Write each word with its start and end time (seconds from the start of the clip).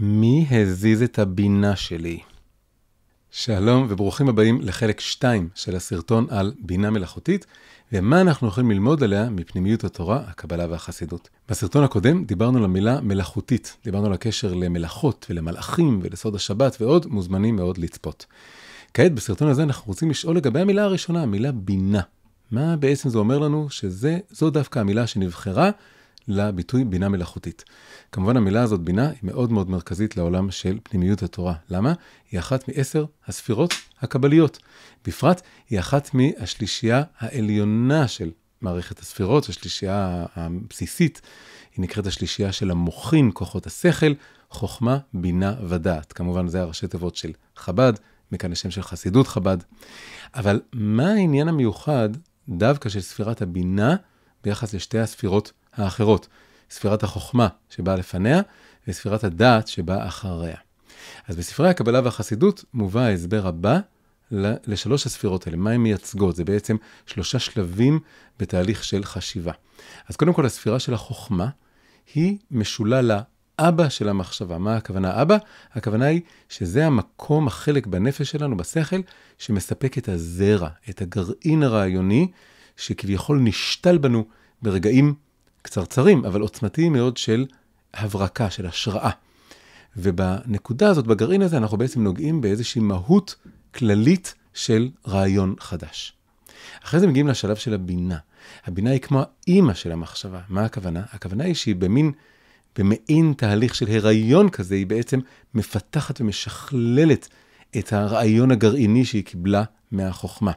מי 0.00 0.46
הזיז 0.50 1.02
את 1.02 1.18
הבינה 1.18 1.76
שלי? 1.76 2.18
שלום 3.30 3.86
וברוכים 3.88 4.28
הבאים 4.28 4.60
לחלק 4.60 5.00
2 5.00 5.48
של 5.54 5.76
הסרטון 5.76 6.26
על 6.30 6.52
בינה 6.60 6.90
מלאכותית 6.90 7.46
ומה 7.92 8.20
אנחנו 8.20 8.48
יכולים 8.48 8.70
ללמוד 8.70 9.02
עליה 9.02 9.30
מפנימיות 9.30 9.84
התורה, 9.84 10.22
הקבלה 10.26 10.66
והחסידות. 10.70 11.28
בסרטון 11.48 11.84
הקודם 11.84 12.24
דיברנו 12.24 12.58
על 12.58 12.64
המילה 12.64 13.00
מלאכותית, 13.00 13.76
דיברנו 13.84 14.06
על 14.06 14.12
הקשר 14.12 14.54
למלאכות 14.54 15.26
ולמלאכים 15.30 16.00
ולסוד 16.02 16.34
השבת 16.34 16.76
ועוד, 16.80 17.06
מוזמנים 17.06 17.56
מאוד 17.56 17.78
לצפות. 17.78 18.26
כעת 18.94 19.14
בסרטון 19.14 19.48
הזה 19.48 19.62
אנחנו 19.62 19.86
רוצים 19.86 20.10
לשאול 20.10 20.36
לגבי 20.36 20.60
המילה 20.60 20.82
הראשונה, 20.82 21.22
המילה 21.22 21.52
בינה. 21.52 22.00
מה 22.50 22.76
בעצם 22.76 23.08
זה 23.08 23.18
אומר 23.18 23.38
לנו 23.38 23.70
שזו 23.70 24.50
דווקא 24.50 24.78
המילה 24.78 25.06
שנבחרה 25.06 25.70
לביטוי 26.28 26.84
בינה 26.84 27.08
מלאכותית. 27.08 27.64
כמובן 28.12 28.36
המילה 28.36 28.62
הזאת, 28.62 28.80
בינה, 28.80 29.08
היא 29.08 29.18
מאוד 29.22 29.52
מאוד 29.52 29.70
מרכזית 29.70 30.16
לעולם 30.16 30.50
של 30.50 30.78
פנימיות 30.82 31.22
התורה. 31.22 31.54
למה? 31.70 31.92
היא 32.30 32.40
אחת 32.40 32.68
מעשר 32.68 33.04
הספירות 33.26 33.74
הקבליות. 34.00 34.58
בפרט, 35.06 35.42
היא 35.70 35.78
אחת 35.78 36.10
מהשלישייה 36.14 37.02
העליונה 37.18 38.08
של 38.08 38.30
מערכת 38.60 38.98
הספירות, 38.98 39.48
השלישייה 39.48 40.26
הבסיסית. 40.36 41.20
היא 41.76 41.82
נקראת 41.82 42.06
השלישייה 42.06 42.52
של 42.52 42.70
המוחין, 42.70 43.30
כוחות 43.34 43.66
השכל, 43.66 44.12
חוכמה, 44.50 44.98
בינה 45.14 45.54
ודעת. 45.68 46.12
כמובן, 46.12 46.48
זה 46.48 46.60
הראשי 46.60 46.86
תיבות 46.86 47.16
של 47.16 47.32
חב"ד, 47.56 47.92
מכאן 48.32 48.52
השם 48.52 48.70
של 48.70 48.82
חסידות 48.82 49.28
חב"ד. 49.28 49.58
אבל 50.34 50.60
מה 50.72 51.10
העניין 51.12 51.48
המיוחד 51.48 52.08
דווקא 52.48 52.88
של 52.88 53.00
ספירת 53.00 53.42
הבינה 53.42 53.96
ביחס 54.44 54.74
לשתי 54.74 54.98
הספירות 54.98 55.52
האחרות, 55.78 56.28
ספירת 56.70 57.02
החוכמה 57.02 57.48
שבאה 57.70 57.96
לפניה 57.96 58.40
וספירת 58.88 59.24
הדעת 59.24 59.68
שבאה 59.68 60.08
אחריה. 60.08 60.56
אז 61.28 61.36
בספרי 61.36 61.68
הקבלה 61.68 62.00
והחסידות 62.04 62.64
מובא 62.74 63.00
ההסבר 63.00 63.46
הבא 63.46 63.78
לשלוש 64.66 65.06
הספירות 65.06 65.46
האלה, 65.46 65.56
מה 65.56 65.70
הן 65.70 65.80
מייצגות? 65.80 66.36
זה 66.36 66.44
בעצם 66.44 66.76
שלושה 67.06 67.38
שלבים 67.38 68.00
בתהליך 68.38 68.84
של 68.84 69.04
חשיבה. 69.04 69.52
אז 70.08 70.16
קודם 70.16 70.32
כל 70.32 70.46
הספירה 70.46 70.78
של 70.78 70.94
החוכמה 70.94 71.48
היא 72.14 72.38
משולה 72.50 73.00
לאבא 73.02 73.88
של 73.88 74.08
המחשבה. 74.08 74.58
מה 74.58 74.76
הכוונה 74.76 75.22
אבא? 75.22 75.36
הכוונה 75.72 76.06
היא 76.06 76.20
שזה 76.48 76.86
המקום, 76.86 77.46
החלק 77.46 77.86
בנפש 77.86 78.30
שלנו, 78.30 78.56
בשכל, 78.56 79.00
שמספק 79.38 79.98
את 79.98 80.08
הזרע, 80.08 80.68
את 80.90 81.02
הגרעין 81.02 81.62
הרעיוני, 81.62 82.30
שכביכול 82.76 83.40
נשתל 83.40 83.98
בנו 83.98 84.24
ברגעים 84.62 85.14
קצרצרים, 85.62 86.24
אבל 86.24 86.40
עוצמתיים 86.40 86.92
מאוד 86.92 87.16
של 87.16 87.46
הברקה, 87.94 88.50
של 88.50 88.66
השראה. 88.66 89.10
ובנקודה 89.96 90.88
הזאת, 90.88 91.06
בגרעין 91.06 91.42
הזה, 91.42 91.56
אנחנו 91.56 91.76
בעצם 91.76 92.02
נוגעים 92.02 92.40
באיזושהי 92.40 92.80
מהות 92.80 93.36
כללית 93.74 94.34
של 94.54 94.88
רעיון 95.06 95.54
חדש. 95.60 96.12
אחרי 96.84 97.00
זה 97.00 97.06
מגיעים 97.06 97.28
לשלב 97.28 97.56
של 97.56 97.74
הבינה. 97.74 98.18
הבינה 98.66 98.90
היא 98.90 99.00
כמו 99.00 99.22
האימא 99.22 99.74
של 99.74 99.92
המחשבה. 99.92 100.40
מה 100.48 100.64
הכוונה? 100.64 101.02
הכוונה 101.12 101.44
היא 101.44 101.54
שהיא 101.54 101.76
במין, 101.76 102.12
במעין 102.78 103.34
תהליך 103.36 103.74
של 103.74 103.86
הריון 103.90 104.48
כזה, 104.48 104.74
היא 104.74 104.86
בעצם 104.86 105.20
מפתחת 105.54 106.20
ומשכללת 106.20 107.28
את 107.78 107.92
הרעיון 107.92 108.50
הגרעיני 108.50 109.04
שהיא 109.04 109.24
קיבלה 109.24 109.64
מהחוכמה. 109.90 110.52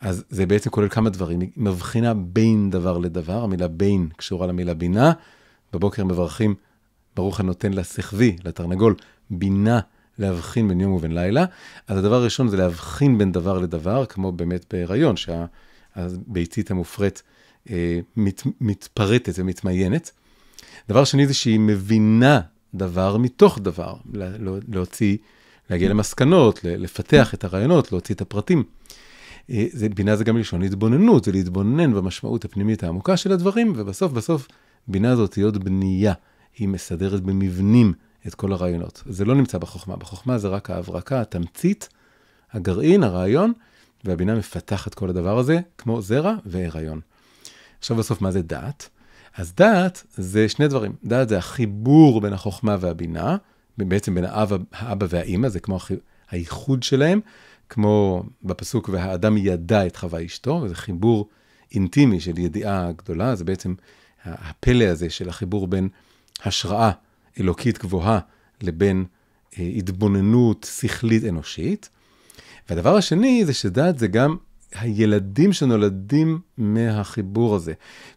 אז 0.00 0.24
זה 0.30 0.46
בעצם 0.46 0.70
כולל 0.70 0.88
כמה 0.88 1.10
דברים. 1.10 1.40
היא 1.40 1.48
מבחינה 1.56 2.14
בין 2.14 2.70
דבר 2.70 2.98
לדבר, 2.98 3.44
המילה 3.44 3.68
בין 3.68 4.08
קשורה 4.16 4.46
למילה 4.46 4.74
בינה. 4.74 5.12
בבוקר 5.72 6.04
מברכים, 6.04 6.54
ברוך 7.16 7.40
הנותן 7.40 7.72
לשכבי, 7.72 8.36
לתרנגול, 8.44 8.94
בינה 9.30 9.80
להבחין 10.18 10.68
בין 10.68 10.80
יום 10.80 10.92
ובין 10.92 11.14
לילה. 11.14 11.44
אז 11.86 11.98
הדבר 11.98 12.14
הראשון 12.14 12.48
זה 12.48 12.56
להבחין 12.56 13.18
בין 13.18 13.32
דבר 13.32 13.58
לדבר, 13.58 14.06
כמו 14.06 14.32
באמת 14.32 14.64
בהיריון, 14.70 15.14
שהביצית 15.16 16.70
המופרית 16.70 17.22
אה, 17.70 18.00
מת, 18.16 18.42
מתפרטת 18.60 19.32
ומתמיינת. 19.36 20.10
דבר 20.88 21.04
שני 21.04 21.26
זה 21.26 21.34
שהיא 21.34 21.60
מבינה 21.60 22.40
דבר 22.74 23.16
מתוך 23.16 23.58
דבר, 23.58 23.94
להוציא, 24.68 25.16
להגיע 25.70 25.88
למסקנות, 25.88 26.60
לפתח 26.64 27.34
את 27.34 27.44
הרעיונות, 27.44 27.92
להוציא 27.92 28.14
את 28.14 28.20
הפרטים. 28.20 28.64
אה, 29.50 29.66
זה, 29.72 29.88
בינה 29.88 30.16
זה 30.16 30.24
גם 30.24 30.36
לשון 30.36 30.62
התבוננות, 30.62 31.24
זה 31.24 31.32
להתבונן 31.32 31.94
במשמעות 31.94 32.44
הפנימית 32.44 32.82
העמוקה 32.82 33.16
של 33.16 33.32
הדברים, 33.32 33.72
ובסוף 33.76 34.12
בסוף 34.12 34.48
בינה 34.88 35.12
הזאת 35.12 35.34
היא 35.34 35.44
עוד 35.44 35.64
בנייה, 35.64 36.12
היא 36.56 36.68
מסדרת 36.68 37.20
במבנים 37.20 37.92
את 38.26 38.34
כל 38.34 38.52
הרעיונות. 38.52 39.02
זה 39.06 39.24
לא 39.24 39.34
נמצא 39.34 39.58
בחוכמה, 39.58 39.96
בחוכמה 39.96 40.38
זה 40.38 40.48
רק 40.48 40.70
ההברקה, 40.70 41.20
התמצית, 41.20 41.88
הגרעין, 42.52 43.02
הרעיון, 43.02 43.52
והבינה 44.04 44.34
מפתחת 44.34 44.94
כל 44.94 45.10
הדבר 45.10 45.38
הזה, 45.38 45.60
כמו 45.78 46.02
זרע 46.02 46.34
והיריון. 46.46 47.00
עכשיו 47.78 47.96
בסוף, 47.96 48.22
מה 48.22 48.30
זה 48.30 48.42
דעת? 48.42 48.88
אז 49.36 49.52
דעת 49.56 50.04
זה 50.14 50.48
שני 50.48 50.68
דברים. 50.68 50.92
דעת 51.04 51.28
זה 51.28 51.38
החיבור 51.38 52.20
בין 52.20 52.32
החוכמה 52.32 52.76
והבינה, 52.80 53.36
בעצם 53.78 54.14
בין 54.14 54.24
האבא, 54.24 54.56
האבא 54.72 55.06
והאימא, 55.10 55.48
זה 55.48 55.60
כמו 55.60 55.78
הייחוד 56.30 56.82
שלהם, 56.82 57.20
כמו 57.68 58.22
בפסוק, 58.42 58.88
והאדם 58.92 59.36
ידע 59.36 59.86
את 59.86 59.96
חווה 59.96 60.24
אשתו, 60.24 60.60
וזה 60.64 60.74
חיבור 60.74 61.28
אינטימי 61.74 62.20
של 62.20 62.38
ידיעה 62.38 62.92
גדולה, 62.92 63.36
זה 63.36 63.44
בעצם 63.44 63.74
הפלא 64.24 64.84
הזה 64.84 65.10
של 65.10 65.28
החיבור 65.28 65.66
בין 65.66 65.88
השראה 66.44 66.90
אלוקית 67.40 67.78
גבוהה 67.78 68.18
לבין 68.62 69.04
אה, 69.58 69.64
התבוננות 69.76 70.70
שכלית 70.80 71.24
אנושית. 71.24 71.88
והדבר 72.68 72.96
השני 72.96 73.44
זה 73.44 73.54
שדעת 73.54 73.98
זה 73.98 74.06
גם 74.06 74.36
הילדים 74.74 75.52
שנולדים 75.52 76.40
מהחיבור 76.58 77.54
הזה. 77.56 77.72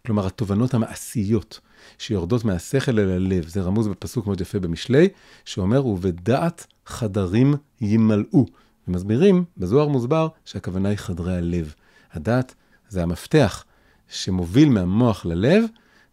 כלומר, 0.06 0.28
התובנות 0.28 0.74
המעשיות 0.74 1.60
שיורדות 1.98 2.46
מהשכל 2.46 3.00
אל 3.00 3.10
הלב. 3.10 3.48
זה 3.48 3.62
רמוז 3.62 3.88
בפסוק 3.88 4.28
מאוד 4.28 4.42
יפה 4.42 4.60
במשלי, 4.60 5.08
שאומר, 5.46 5.86
ובדעת 5.86 6.68
חדרים 6.86 7.54
ימלאו. 7.82 8.46
ומסבירים, 8.92 9.44
בזוהר 9.58 9.88
מוסבר 9.88 10.28
שהכוונה 10.46 10.90
היא 10.90 10.98
חדרי 10.98 11.36
הלב. 11.38 11.74
הדעת 12.14 12.56
זה 12.90 13.04
המפתח 13.04 13.64
שמוביל 14.08 14.70
מהמוח 14.70 15.26
ללב, 15.26 15.64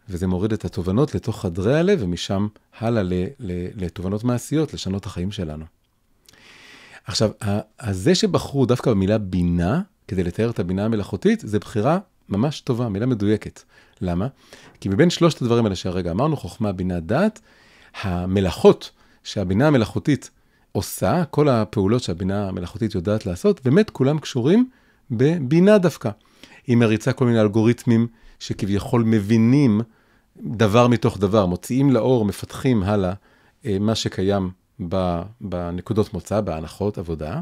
וזה 0.08 0.26
מוריד 0.26 0.52
את 0.52 0.64
התובנות 0.64 1.14
לתוך 1.14 1.40
חדרי 1.42 1.78
הלב, 1.78 1.98
ומשם 2.02 2.46
הלאה 2.78 3.02
לתובנות 3.76 4.24
מעשיות, 4.24 4.74
לשנות 4.74 5.06
החיים 5.06 5.32
שלנו. 5.32 5.64
עכשיו, 7.04 7.30
זה 7.90 8.14
שבחרו 8.14 8.66
דווקא 8.66 8.90
במילה 8.90 9.18
בינה, 9.18 9.80
כדי 10.08 10.24
לתאר 10.24 10.50
את 10.50 10.58
הבינה 10.58 10.84
המלאכותית, 10.84 11.40
זה 11.46 11.58
בחירה 11.58 11.98
ממש 12.28 12.60
טובה, 12.60 12.88
מילה 12.88 13.06
מדויקת. 13.06 13.62
למה? 14.00 14.26
כי 14.80 14.88
מבין 14.88 15.10
שלושת 15.10 15.42
הדברים 15.42 15.64
האלה 15.64 15.76
שהרגע 15.76 16.10
אמרנו, 16.10 16.36
חוכמה, 16.36 16.72
בינה, 16.72 17.00
דעת, 17.00 17.40
המלאכות 18.02 18.90
שהבינה 19.24 19.66
המלאכותית 19.66 20.30
עושה, 20.78 21.24
כל 21.30 21.48
הפעולות 21.48 22.02
שהבינה 22.02 22.48
המלאכותית 22.48 22.94
יודעת 22.94 23.26
לעשות, 23.26 23.60
באמת 23.64 23.90
כולם 23.90 24.18
קשורים 24.18 24.68
בבינה 25.10 25.78
דווקא. 25.78 26.10
היא 26.66 26.76
מריצה 26.76 27.12
כל 27.12 27.26
מיני 27.26 27.40
אלגוריתמים 27.40 28.06
שכביכול 28.38 29.02
מבינים 29.06 29.80
דבר 30.36 30.88
מתוך 30.88 31.18
דבר, 31.18 31.46
מוציאים 31.46 31.90
לאור, 31.90 32.24
מפתחים 32.24 32.82
הלאה 32.82 33.12
אה, 33.66 33.76
מה 33.80 33.94
שקיים 33.94 34.50
בנקודות 35.40 36.14
מוצא, 36.14 36.40
בהנחות 36.40 36.98
עבודה. 36.98 37.40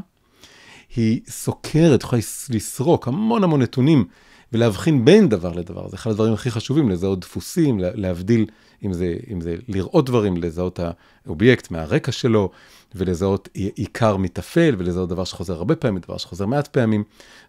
היא 0.95 1.21
סוקרת, 1.29 2.03
יכולה 2.03 2.21
לסרוק 2.49 3.07
המון 3.07 3.43
המון 3.43 3.61
נתונים 3.61 4.05
ולהבחין 4.53 5.05
בין 5.05 5.29
דבר 5.29 5.51
לדבר. 5.53 5.89
זה 5.89 5.95
אחד 5.95 6.11
הדברים 6.11 6.33
הכי 6.33 6.51
חשובים, 6.51 6.89
לזהות 6.89 7.19
דפוסים, 7.19 7.79
להבדיל, 7.79 8.45
אם 8.85 8.93
זה, 8.93 9.15
אם 9.31 9.41
זה 9.41 9.55
לראות 9.67 10.05
דברים, 10.05 10.37
לזהות 10.37 10.79
האובייקט 11.25 11.71
מהרקע 11.71 12.11
שלו, 12.11 12.51
ולזהות 12.95 13.49
עיקר 13.53 14.17
מטפל, 14.17 14.75
ולזהות 14.77 15.09
דבר 15.09 15.23
שחוזר 15.23 15.53
הרבה 15.53 15.75
פעמים, 15.75 16.01
דבר 16.01 16.17
שחוזר 16.17 16.45
מעט 16.45 16.67
פעמים. 16.67 17.03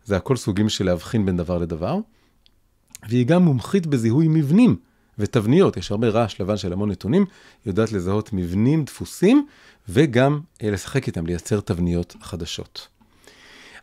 זה 0.05 0.17
הכל 0.17 0.37
סוגים 0.37 0.69
של 0.69 0.85
להבחין 0.85 1.27
בין 1.27 1.37
דבר 1.37 1.59
לדבר. 1.59 1.99
והיא 3.09 3.27
גם 3.27 3.43
מומחית 3.43 3.87
בזיהוי 3.87 4.29
מבנים 4.29 4.77
ותבניות. 5.19 5.77
יש 5.77 5.91
הרבה 5.91 6.09
רעש 6.09 6.41
לבן 6.41 6.57
של 6.57 6.73
המון 6.73 6.91
נתונים, 6.91 7.23
היא 7.65 7.71
יודעת 7.71 7.93
לזהות 7.93 8.33
מבנים, 8.33 8.85
דפוסים, 8.85 9.47
וגם 9.89 10.41
אה, 10.63 10.71
לשחק 10.71 11.07
איתם, 11.07 11.27
לייצר 11.27 11.61
תבניות 11.61 12.17
חדשות. 12.23 12.89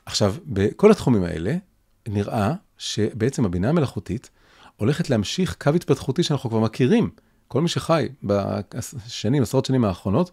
עכשיו, 0.06 0.36
בכל 0.46 0.92
התחומים 0.92 1.24
האלה, 1.24 1.56
נראה 2.08 2.54
שבעצם 2.78 3.46
הבינה 3.46 3.70
המלאכותית 3.70 4.30
הולכת 4.78 5.10
להמשיך 5.10 5.56
קו 5.60 5.70
התפתחותי 5.70 6.24
שאנחנו 6.24 6.50
כבר 6.50 6.60
מכירים. 6.60 7.10
כל 7.48 7.62
מי 7.62 7.68
שחי 7.68 8.08
בשנים, 8.24 9.44
עשרות 9.44 9.66
שנים 9.66 9.86
האחרונות, 9.86 10.32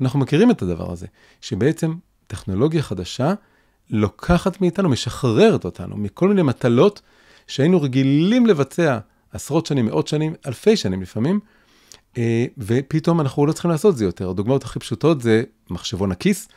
אנחנו 0.00 0.18
מכירים 0.18 0.50
את 0.50 0.62
הדבר 0.62 0.92
הזה, 0.92 1.06
שבעצם 1.40 1.94
טכנולוגיה 2.26 2.82
חדשה 2.82 3.34
לוקחת 3.90 4.60
מאיתנו, 4.60 4.88
משחררת 4.88 5.64
אותנו 5.64 5.96
מכל 5.96 6.28
מיני 6.28 6.42
מטלות 6.42 7.02
שהיינו 7.46 7.82
רגילים 7.82 8.46
לבצע 8.46 8.98
עשרות 9.32 9.66
שנים, 9.66 9.86
מאות 9.86 10.08
שנים, 10.08 10.34
אלפי 10.46 10.76
שנים 10.76 11.02
לפעמים, 11.02 11.40
אה, 12.18 12.44
ופתאום 12.58 13.20
אנחנו 13.20 13.46
לא 13.46 13.52
צריכים 13.52 13.70
לעשות 13.70 13.96
זה 13.96 14.04
יותר. 14.04 14.30
הדוגמאות 14.30 14.64
הכי 14.64 14.78
פשוטות 14.78 15.20
זה 15.20 15.42
מחשבון 15.70 16.12
הכיס, 16.12 16.48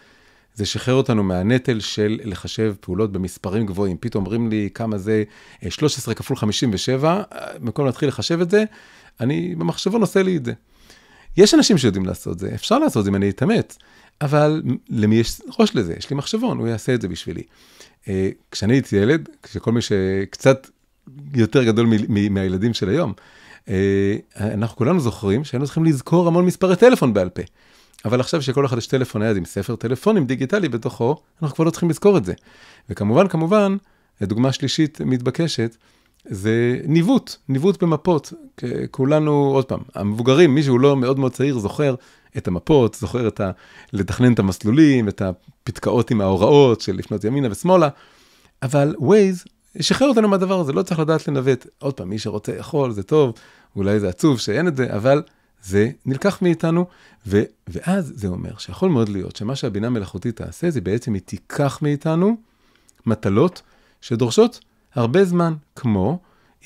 זה 0.58 0.66
שחרר 0.66 0.96
אותנו 0.96 1.24
מהנטל 1.24 1.80
של 1.80 2.20
לחשב 2.24 2.74
פעולות 2.80 3.12
במספרים 3.12 3.66
גבוהים. 3.66 3.98
פתאום 4.00 4.26
אומרים 4.26 4.50
לי 4.50 4.70
כמה 4.74 4.98
זה 4.98 5.24
13 5.70 6.12
אה, 6.14 6.18
כפול 6.18 6.38
57, 6.38 7.24
במקום 7.60 7.86
להתחיל 7.86 8.10
לחשב 8.10 8.42
את 8.42 8.50
זה, 8.50 8.64
אני 9.20 9.56
במחשבון 9.56 10.02
עושה 10.02 10.24
לי 10.24 10.38
את 10.38 10.46
זה. 10.46 10.54
יש 11.38 11.54
אנשים 11.54 11.78
שיודעים 11.78 12.06
לעשות 12.06 12.40
זה, 12.40 12.52
אפשר 12.56 12.80
לעשות 12.80 13.04
זה 13.04 13.10
אם 13.10 13.16
אני 13.16 13.30
אתאמץ, 13.30 13.78
אבל 14.22 14.62
למי 14.90 15.16
יש 15.16 15.42
ראש 15.60 15.76
לזה? 15.76 15.94
יש 15.98 16.10
לי 16.10 16.16
מחשבון, 16.16 16.58
הוא 16.58 16.68
יעשה 16.68 16.94
את 16.94 17.02
זה 17.02 17.08
בשבילי. 17.08 17.44
אה, 18.08 18.30
כשאני 18.52 18.74
הייתי 18.74 18.96
ילד, 18.96 19.30
כשכל 19.44 19.72
מי 19.72 19.82
שקצת 19.82 20.70
יותר 21.34 21.64
גדול 21.64 21.88
מהילדים 22.08 22.74
של 22.74 22.90
היום, 22.90 23.14
אה, 23.70 24.16
אנחנו 24.40 24.78
כולנו 24.78 25.00
זוכרים 25.00 25.44
שהיינו 25.44 25.66
צריכים 25.66 25.86
לזכור 25.86 26.28
המון 26.28 26.46
מספרי 26.46 26.76
טלפון 26.76 27.14
בעל 27.14 27.30
פה. 27.30 27.42
אבל 28.06 28.20
עכשיו 28.20 28.42
שכל 28.42 28.66
אחד 28.66 28.78
יש 28.78 28.88
טלפון 28.88 29.22
נייד 29.22 29.38
עם 29.38 29.46
ספר 29.46 29.76
טלפונים 29.76 30.26
דיגיטלי 30.26 30.70
בתוכו, 30.70 31.16
אנחנו 31.42 31.56
כבר 31.56 31.66
לא 31.66 31.70
צריכים 31.70 31.90
לזכור 31.90 32.18
את 32.18 32.26
זה. 32.26 32.34
וכמובן, 32.90 33.28
כמובן, 33.28 33.78
דוגמה 34.22 34.52
שלישית 34.52 35.02
מתבקשת, 35.02 35.76
זה 36.26 36.80
ניווט, 36.86 37.36
ניווט 37.50 37.84
במפות. 37.84 38.34
כולנו, 38.92 39.32
עוד 39.32 39.66
פעם, 39.66 39.80
המבוגרים, 39.96 40.56
מי 40.56 40.64
שהוא 40.64 40.80
לא 40.80 40.96
מאוד 40.96 41.20
מאוד 41.20 41.32
צעיר, 41.32 41.60
זוכר 41.60 41.96
את 42.38 42.48
המפות, 42.48 42.94
זוכר 42.94 43.28
את 43.28 43.40
ה... 43.40 43.52
לתכנן 43.94 44.34
את 44.34 44.40
המסלולים, 44.40 45.08
את 45.08 45.22
הפתקאות 45.22 46.12
עם 46.12 46.22
ההוראות 46.22 46.82
של 46.82 46.96
לפנות 46.96 47.24
ימינה 47.24 47.48
ושמאלה, 47.52 47.90
אבל 48.64 48.96
Waze 49.00 49.50
שחרר 49.82 50.10
אותנו 50.10 50.28
מהדבר 50.28 50.60
הזה, 50.60 50.74
לא 50.74 50.82
צריך 50.82 51.00
לדעת 51.00 51.28
לנווט. 51.28 51.68
עוד 51.80 51.94
פעם, 51.94 52.10
מי 52.10 52.20
שרוצה 52.20 52.56
יכול, 52.56 52.92
זה 52.92 53.04
טוב, 53.04 53.34
אולי 53.76 54.00
זה 54.00 54.10
עצוב 54.10 54.40
שאין 54.40 54.68
את 54.68 54.78
זה, 54.78 54.96
אבל 54.96 55.22
זה 55.64 55.92
נלקח 56.06 56.42
מאיתנו, 56.42 56.86
ו... 57.28 57.42
ואז 57.68 58.14
זה 58.16 58.28
אומר 58.28 58.58
שיכול 58.58 58.90
מאוד 58.90 59.10
להיות 59.10 59.36
שמה 59.36 59.56
שהבינה 59.56 59.88
המלאכותית 59.88 60.36
תעשה, 60.36 60.70
זה 60.70 60.82
בעצם 60.82 61.14
היא 61.14 61.22
תיקח 61.26 61.80
מאיתנו 61.82 62.38
מטלות 63.06 63.62
שדורשות 64.02 64.60
הרבה 64.96 65.26
זמן, 65.26 65.54
כמו 65.76 66.20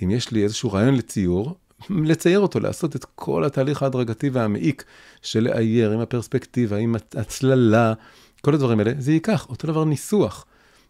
אם 0.03 0.11
יש 0.11 0.31
לי 0.31 0.43
איזשהו 0.43 0.71
רעיון 0.71 0.95
לציור, 0.95 1.55
לצייר 1.89 2.39
אותו, 2.39 2.59
לעשות 2.59 2.95
את 2.95 3.05
כל 3.15 3.43
התהליך 3.43 3.83
ההדרגתי 3.83 4.29
והמעיק 4.29 4.83
של 5.21 5.39
לאייר 5.39 5.91
עם 5.91 5.99
הפרספקטיבה, 5.99 6.77
עם 6.77 6.95
הצללה, 7.15 7.93
כל 8.41 8.53
הדברים 8.53 8.79
האלה, 8.79 8.91
זה 8.97 9.11
ייקח. 9.11 9.45
אותו 9.49 9.67
דבר 9.67 9.85
ניסוח. 9.85 10.45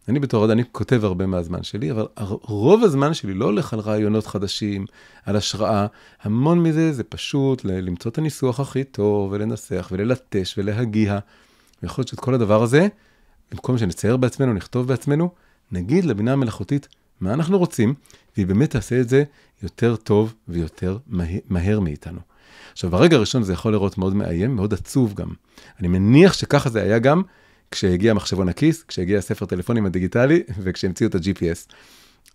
אני 0.10 0.20
בתור 0.20 0.42
עוד, 0.42 0.50
אני 0.50 0.64
כותב 0.72 1.06
הרבה 1.06 1.26
מהזמן 1.26 1.64
שלי, 1.64 1.92
אבל 1.92 2.06
רוב 2.42 2.84
הזמן 2.84 3.14
שלי 3.14 3.34
לא 3.34 3.46
הולך 3.46 3.74
על 3.74 3.80
רעיונות 3.80 4.28
חדשים, 4.28 4.86
על 5.26 5.36
השראה. 5.36 5.88
המון 6.22 6.64
מזה 6.64 6.94
זה 6.94 7.04
פשוט 7.04 7.66
למצוא 7.66 8.12
את 8.12 8.18
הניסוח 8.18 8.60
הכי 8.60 8.84
טוב, 8.84 9.32
ולנסח, 9.32 9.90
וללטש, 9.92 10.58
ולהגיע. 10.58 11.20
ויכול 11.84 12.02
להיות 12.02 12.08
שאת 12.08 12.20
כל 12.20 12.34
הדבר 12.34 12.64
הזה, 12.64 12.88
במקום 13.52 13.78
שנצייר 13.78 14.18
בעצמנו, 14.18 14.54
נכתוב 14.54 14.88
בעצמנו, 14.88 15.30
נגיד 15.72 16.06
לבינה 16.06 16.34
המלאכותית 16.34 16.88
מה 17.22 17.34
אנחנו 17.34 17.58
רוצים, 17.58 17.94
והיא 18.36 18.48
באמת 18.48 18.70
תעשה 18.70 19.00
את 19.00 19.10
זה 19.10 19.24
יותר 19.64 19.96
טוב 19.96 20.34
ויותר 20.48 20.98
מהר, 21.08 21.40
מהר 21.50 21.80
מאיתנו. 21.80 22.20
עכשיו, 22.72 22.90
ברגע 22.90 23.18
הראשון 23.18 23.44
זה 23.44 23.54
יכול 23.54 23.72
לראות 23.72 23.98
מאוד 23.98 24.16
מאיים, 24.16 24.56
מאוד 24.56 24.74
עצוב 24.74 25.14
גם. 25.14 25.28
אני 25.80 25.88
מניח 25.88 26.34
שככה 26.34 26.70
זה 26.70 26.82
היה 26.82 27.00
גם 27.00 27.22
כשהגיע 27.72 28.14
מחשבון 28.14 28.50
הכיס, 28.50 28.84
כשהגיע 28.84 29.18
הספר 29.18 29.46
טלפונים 29.46 29.86
הדיגיטלי 29.86 30.44
וכשהמציאו 30.60 31.10
את 31.10 31.16
ה-GPS. 31.16 31.74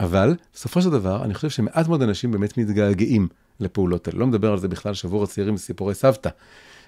אבל 0.01 0.35
בסופו 0.55 0.83
של 0.83 0.91
דבר, 0.91 1.25
אני 1.25 1.35
חושב 1.35 1.51
שמעט 1.51 1.89
מאוד 1.89 2.03
אנשים 2.03 2.33
באמת 2.33 2.59
מתגעגעים 2.59 3.29
לפעולות 3.61 4.09
האלה. 4.09 4.19
לא 4.19 4.27
מדבר 4.27 4.53
על 4.53 4.59
זה 4.59 4.69
בכלל 4.69 4.95
שבוע 4.95 5.25
הצעירים 5.25 5.55
וסיפורי 5.55 5.95
סבתא, 5.95 6.31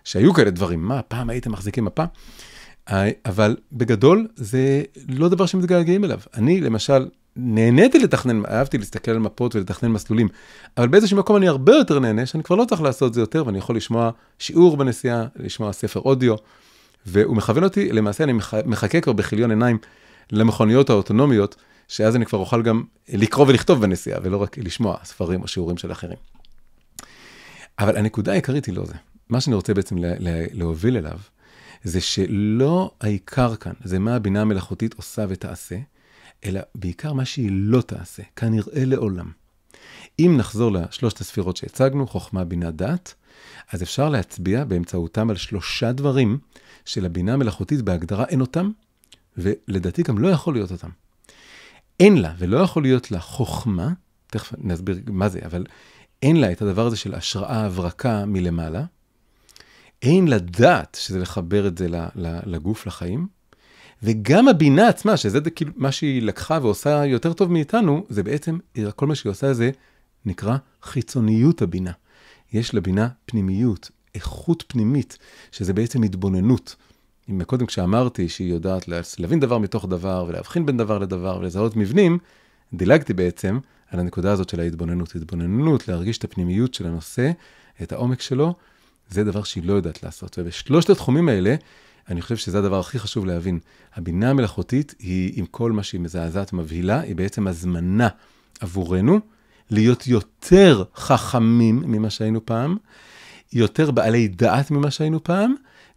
שהיו 0.04 0.34
כאלה 0.34 0.50
דברים, 0.50 0.84
מה, 0.84 1.02
פעם 1.02 1.30
הייתם 1.30 1.52
מחזיקים 1.52 1.84
מפה? 1.84 2.04
אבל 3.26 3.56
בגדול, 3.72 4.28
זה 4.36 4.82
לא 5.08 5.28
דבר 5.28 5.46
שמתגעגעים 5.46 6.04
אליו. 6.04 6.20
אני, 6.34 6.60
למשל, 6.60 7.08
נהניתי 7.36 7.98
לתכנן, 7.98 8.46
אהבתי 8.46 8.78
להסתכל 8.78 9.10
על 9.10 9.18
מפות 9.18 9.54
ולתכנן 9.54 9.90
מסלולים, 9.90 10.28
אבל 10.76 10.88
באיזשהו 10.88 11.16
מקום 11.16 11.36
אני 11.36 11.48
הרבה 11.48 11.72
יותר 11.72 11.98
נהנה, 11.98 12.26
שאני 12.26 12.42
כבר 12.42 12.56
לא 12.56 12.64
צריך 12.64 12.82
לעשות 12.82 13.14
זה 13.14 13.20
יותר, 13.20 13.46
ואני 13.46 13.58
יכול 13.58 13.76
לשמוע 13.76 14.10
שיעור 14.38 14.76
בנסיעה, 14.76 15.26
לשמוע 15.36 15.72
ספר 15.72 16.00
אודיו, 16.00 16.34
והוא 17.06 17.36
מכוון 17.36 17.64
אותי, 17.64 17.92
למעשה 17.92 18.24
אני 18.24 18.32
מחכה 18.66 19.00
כבר 19.00 19.12
בכיליון 19.12 19.50
עיניים 19.50 19.78
למכוניות 20.32 20.90
האוטונומיות, 20.90 21.56
שאז 21.88 22.16
אני 22.16 22.26
כבר 22.26 22.38
אוכל 22.38 22.62
גם 22.62 22.82
לקרוא 23.08 23.46
ולכתוב 23.48 23.80
בנסיעה, 23.80 24.20
ולא 24.22 24.36
רק 24.36 24.58
לשמוע 24.58 24.96
ספרים 25.04 25.42
או 25.42 25.48
שיעורים 25.48 25.76
של 25.76 25.92
אחרים. 25.92 26.18
אבל 27.78 27.96
הנקודה 27.96 28.32
העיקרית 28.32 28.66
היא 28.66 28.74
לא 28.74 28.84
זה. 28.84 28.94
מה 29.28 29.40
שאני 29.40 29.56
רוצה 29.56 29.74
בעצם 29.74 29.96
להוביל 30.52 30.96
אליו, 30.96 31.18
זה 31.84 32.00
שלא 32.00 32.90
העיקר 33.00 33.56
כאן, 33.56 33.72
זה 33.84 33.98
מה 33.98 34.16
הבינה 34.16 34.40
המלאכותית 34.40 34.94
עושה 34.94 35.24
ותעשה, 35.28 35.76
אלא 36.44 36.60
בעיקר 36.74 37.12
מה 37.12 37.24
שהיא 37.24 37.50
לא 37.52 37.80
תעשה, 37.80 38.22
כנראה 38.36 38.84
לעולם. 38.84 39.30
אם 40.18 40.34
נחזור 40.38 40.72
לשלושת 40.72 41.20
הספירות 41.20 41.56
שהצגנו, 41.56 42.06
חוכמה, 42.06 42.44
בינה, 42.44 42.70
דת, 42.70 43.14
אז 43.72 43.82
אפשר 43.82 44.08
להצביע 44.08 44.64
באמצעותם 44.64 45.30
על 45.30 45.36
שלושה 45.36 45.92
דברים 45.92 46.38
שלבינה 46.84 47.32
המלאכותית 47.32 47.82
בהגדרה 47.82 48.24
אין 48.24 48.40
אותם, 48.40 48.70
ולדעתי 49.36 50.02
גם 50.02 50.18
לא 50.18 50.28
יכול 50.28 50.54
להיות 50.54 50.72
אותם. 50.72 50.88
אין 52.00 52.16
לה 52.16 52.34
ולא 52.38 52.58
יכול 52.58 52.82
להיות 52.82 53.10
לה 53.10 53.20
חוכמה, 53.20 53.92
תכף 54.26 54.52
נסביר 54.58 54.98
מה 55.06 55.28
זה, 55.28 55.40
אבל 55.44 55.66
אין 56.22 56.36
לה 56.36 56.52
את 56.52 56.62
הדבר 56.62 56.86
הזה 56.86 56.96
של 56.96 57.14
השראה, 57.14 57.64
הברקה 57.64 58.24
מלמעלה. 58.24 58.84
אין 60.02 60.28
לה 60.28 60.38
דעת, 60.38 60.98
שזה 61.00 61.18
לחבר 61.18 61.66
את 61.66 61.78
זה 61.78 61.86
לגוף, 62.46 62.86
לחיים. 62.86 63.26
וגם 64.02 64.48
הבינה 64.48 64.88
עצמה, 64.88 65.16
שזה 65.16 65.50
כאילו 65.50 65.72
מה 65.76 65.92
שהיא 65.92 66.22
לקחה 66.22 66.58
ועושה 66.62 67.06
יותר 67.06 67.32
טוב 67.32 67.52
מאיתנו, 67.52 68.06
זה 68.08 68.22
בעצם, 68.22 68.58
כל 68.96 69.06
מה 69.06 69.14
שהיא 69.14 69.30
עושה 69.30 69.52
זה 69.52 69.70
נקרא 70.24 70.56
חיצוניות 70.82 71.62
הבינה. 71.62 71.92
יש 72.52 72.74
לבינה 72.74 73.08
פנימיות, 73.26 73.90
איכות 74.14 74.64
פנימית, 74.68 75.18
שזה 75.52 75.72
בעצם 75.72 76.02
התבוננות. 76.02 76.76
אם 77.30 77.44
קודם 77.44 77.66
כשאמרתי 77.66 78.28
שהיא 78.28 78.52
יודעת 78.52 78.88
להבין 79.18 79.40
דבר 79.40 79.58
מתוך 79.58 79.86
דבר 79.88 80.24
ולהבחין 80.28 80.66
בין 80.66 80.76
דבר 80.76 80.98
לדבר 80.98 81.38
ולזהות 81.40 81.76
מבנים, 81.76 82.18
דילגתי 82.74 83.12
בעצם 83.12 83.58
על 83.90 84.00
הנקודה 84.00 84.32
הזאת 84.32 84.48
של 84.48 84.60
ההתבוננות. 84.60 85.16
התבוננות, 85.16 85.88
להרגיש 85.88 86.18
את 86.18 86.24
הפנימיות 86.24 86.74
של 86.74 86.86
הנושא, 86.86 87.30
את 87.82 87.92
העומק 87.92 88.20
שלו, 88.20 88.54
זה 89.10 89.24
דבר 89.24 89.42
שהיא 89.42 89.64
לא 89.64 89.72
יודעת 89.72 90.02
לעשות. 90.02 90.38
ובשלושת 90.38 90.90
התחומים 90.90 91.28
האלה, 91.28 91.54
אני 92.08 92.22
חושב 92.22 92.36
שזה 92.36 92.58
הדבר 92.58 92.78
הכי 92.78 92.98
חשוב 92.98 93.26
להבין. 93.26 93.58
הבינה 93.94 94.30
המלאכותית 94.30 94.94
היא, 94.98 95.32
עם 95.36 95.46
כל 95.46 95.72
מה 95.72 95.82
שהיא 95.82 96.00
מזעזעת, 96.00 96.52
מבהילה, 96.52 97.00
היא 97.00 97.16
בעצם 97.16 97.46
הזמנה 97.46 98.08
עבורנו 98.60 99.20
להיות 99.70 100.06
יותר 100.06 100.84
חכמים 100.94 101.82
ממה 101.86 102.10
שהיינו 102.10 102.46
פעם, 102.46 102.76
יותר 103.52 103.90
בעלי 103.90 104.28
דעת 104.28 104.70
ממה 104.70 104.90
שהיינו 104.90 105.24
פעם, 105.24 105.54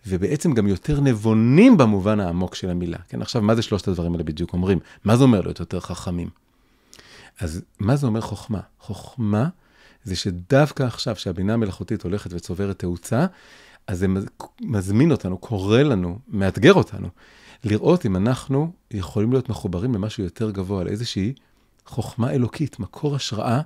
ובעצם 0.07 0.53
גם 0.53 0.67
יותר 0.67 1.01
נבונים 1.01 1.77
במובן 1.77 2.19
העמוק 2.19 2.55
של 2.55 2.69
המילה. 2.69 2.97
כן, 3.09 3.21
עכשיו, 3.21 3.41
מה 3.41 3.55
זה 3.55 3.61
שלושת 3.61 3.87
הדברים 3.87 4.11
האלה 4.11 4.23
בדיוק 4.23 4.53
אומרים? 4.53 4.79
מה 5.03 5.17
זה 5.17 5.23
אומר 5.23 5.41
להיות 5.41 5.59
יותר 5.59 5.79
חכמים? 5.79 6.29
אז 7.39 7.61
מה 7.79 7.95
זה 7.95 8.07
אומר 8.07 8.21
חוכמה? 8.21 8.59
חוכמה 8.79 9.47
זה 10.03 10.15
שדווקא 10.15 10.83
עכשיו, 10.83 11.15
שהבינה 11.15 11.53
המלאכותית 11.53 12.03
הולכת 12.03 12.33
וצוברת 12.33 12.79
תאוצה, 12.79 13.25
אז 13.87 13.99
זה 13.99 14.07
מזמין 14.61 15.11
אותנו, 15.11 15.37
קורא 15.37 15.81
לנו, 15.81 16.19
מאתגר 16.27 16.73
אותנו, 16.73 17.07
לראות 17.63 18.05
אם 18.05 18.15
אנחנו 18.15 18.71
יכולים 18.91 19.31
להיות 19.31 19.49
מחוברים 19.49 19.93
למשהו 19.93 20.23
יותר 20.23 20.51
גבוה, 20.51 20.83
לאיזושהי 20.83 21.33
חוכמה 21.91 22.31
אלוקית, 22.31 22.79
מקור 22.79 23.15
השראה 23.15 23.61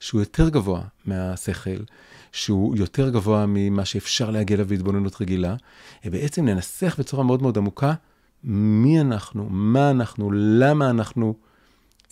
שהוא 0.00 0.20
יותר 0.20 0.48
גבוה 0.48 0.80
מהשכל, 1.06 1.82
שהוא 2.32 2.76
יותר 2.76 3.10
גבוה 3.10 3.44
ממה 3.48 3.84
שאפשר 3.84 4.30
להגיע 4.30 4.54
אליו 4.54 4.66
בהתבוננות 4.66 5.20
רגילה, 5.20 5.54
ובעצם 6.04 6.44
ננסח 6.44 6.96
בצורה 6.98 7.24
מאוד 7.24 7.42
מאוד 7.42 7.58
עמוקה 7.58 7.94
מי 8.44 9.00
אנחנו, 9.00 9.46
מה 9.50 9.90
אנחנו, 9.90 10.30
למה 10.32 10.90
אנחנו 10.90 11.34